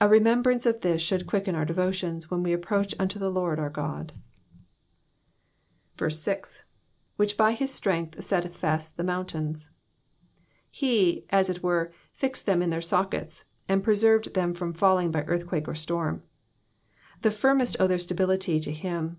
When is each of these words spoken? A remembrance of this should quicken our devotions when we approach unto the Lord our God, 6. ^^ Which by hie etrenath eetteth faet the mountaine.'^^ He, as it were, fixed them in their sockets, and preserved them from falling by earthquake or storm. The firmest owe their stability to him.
A 0.00 0.08
remembrance 0.08 0.66
of 0.66 0.82
this 0.82 1.02
should 1.02 1.26
quicken 1.26 1.56
our 1.56 1.64
devotions 1.64 2.30
when 2.30 2.44
we 2.44 2.52
approach 2.52 2.94
unto 2.96 3.18
the 3.18 3.28
Lord 3.28 3.58
our 3.58 3.68
God, 3.70 4.12
6. 5.98 6.58
^^ 6.58 6.62
Which 7.16 7.36
by 7.36 7.54
hie 7.54 7.64
etrenath 7.64 8.12
eetteth 8.16 8.54
faet 8.54 8.92
the 8.96 9.02
mountaine.'^^ 9.02 9.68
He, 10.70 11.26
as 11.30 11.50
it 11.50 11.60
were, 11.64 11.92
fixed 12.12 12.46
them 12.46 12.62
in 12.62 12.70
their 12.70 12.80
sockets, 12.80 13.46
and 13.68 13.82
preserved 13.82 14.34
them 14.34 14.54
from 14.54 14.74
falling 14.74 15.10
by 15.10 15.24
earthquake 15.24 15.66
or 15.66 15.74
storm. 15.74 16.22
The 17.22 17.32
firmest 17.32 17.78
owe 17.80 17.88
their 17.88 17.98
stability 17.98 18.60
to 18.60 18.70
him. 18.70 19.18